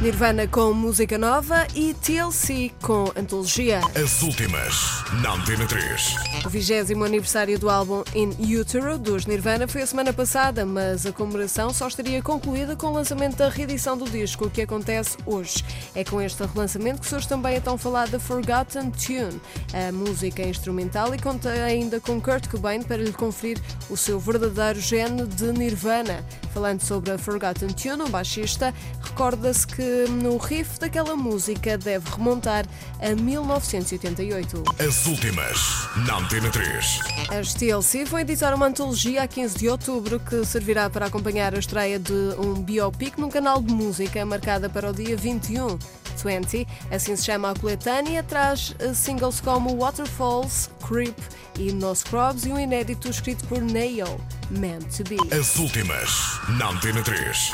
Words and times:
Nirvana 0.00 0.46
com 0.46 0.72
música 0.72 1.18
nova 1.18 1.66
e 1.74 1.92
TLC 1.92 2.72
com 2.80 3.12
antologia. 3.14 3.80
As 3.94 4.22
últimas, 4.22 5.04
na 5.22 5.34
Antena 5.34 5.66
3. 5.66 6.14
O 6.46 6.48
vigésimo 6.48 7.04
aniversário 7.04 7.58
do 7.58 7.68
álbum 7.68 8.02
In 8.14 8.30
Utero 8.58 8.98
dos 8.98 9.26
Nirvana 9.26 9.68
foi 9.68 9.82
a 9.82 9.86
semana 9.86 10.10
passada, 10.10 10.64
mas 10.64 11.04
a 11.04 11.12
comemoração 11.12 11.68
só 11.74 11.86
estaria 11.86 12.22
concluída 12.22 12.74
com 12.74 12.86
o 12.86 12.94
lançamento 12.94 13.36
da 13.36 13.50
reedição 13.50 13.94
do 13.94 14.08
disco, 14.08 14.46
o 14.46 14.50
que 14.50 14.62
acontece 14.62 15.18
hoje. 15.26 15.62
É 15.94 16.02
com 16.02 16.18
este 16.18 16.42
relançamento 16.44 17.02
que 17.02 17.06
surge 17.06 17.28
também 17.28 17.58
a 17.58 17.60
tão 17.60 17.76
falada 17.76 18.18
Forgotten 18.18 18.90
Tune, 18.92 19.38
a 19.74 19.92
música 19.92 20.42
instrumental, 20.42 21.14
e 21.14 21.18
conta 21.18 21.50
ainda 21.50 22.00
com 22.00 22.18
Kurt 22.18 22.48
Cobain 22.48 22.82
para 22.82 22.96
lhe 22.96 23.12
conferir 23.12 23.60
o 23.90 23.98
seu 23.98 24.18
verdadeiro 24.18 24.80
gene 24.80 25.26
de 25.26 25.52
Nirvana. 25.52 26.24
Falando 26.52 26.80
sobre 26.82 27.12
a 27.12 27.18
Forgotten 27.18 27.68
Tune, 27.68 28.02
o 28.02 28.08
baixista 28.08 28.74
recorda-se 29.00 29.66
que 29.66 30.06
no 30.08 30.36
riff 30.36 30.80
daquela 30.80 31.14
música 31.14 31.78
deve 31.78 32.10
remontar 32.10 32.66
a 33.00 33.14
1988. 33.14 34.64
As 34.78 35.06
últimas, 35.06 35.58
na 36.06 36.18
Antena 36.18 36.50
3. 36.50 37.00
As 37.38 37.54
TLC 37.54 38.04
vão 38.04 38.20
editar 38.20 38.52
uma 38.52 38.66
antologia 38.66 39.22
a 39.22 39.28
15 39.28 39.58
de 39.58 39.68
outubro 39.68 40.18
que 40.18 40.44
servirá 40.44 40.90
para 40.90 41.06
acompanhar 41.06 41.54
a 41.54 41.58
estreia 41.58 41.98
de 41.98 42.12
um 42.38 42.54
biopic 42.54 43.16
num 43.18 43.30
canal 43.30 43.62
de 43.62 43.72
música 43.72 44.24
marcada 44.26 44.68
para 44.68 44.90
o 44.90 44.92
dia 44.92 45.16
21. 45.16 45.78
20, 46.22 46.66
assim 46.90 47.16
se 47.16 47.24
chama 47.24 47.50
a 47.50 47.54
coletânea, 47.54 48.22
traz 48.22 48.74
eh, 48.78 48.92
singles 48.92 49.40
como 49.40 49.74
Waterfalls, 49.76 50.68
Creep 50.86 51.16
e 51.58 51.72
No 51.72 51.94
Scrubs 51.94 52.44
e 52.44 52.52
um 52.52 52.58
inédito 52.58 53.08
escrito 53.08 53.46
por 53.46 53.60
Nail, 53.60 54.20
Meant 54.50 54.96
to 54.96 55.04
Be. 55.04 55.16
As 55.34 55.56
últimas, 55.56 56.10
na 56.58 56.68
Antena 56.68 57.02
3. 57.02 57.50